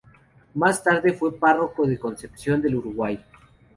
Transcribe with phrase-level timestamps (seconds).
[0.55, 3.23] Más tarde fue párroco de Concepción del Uruguay.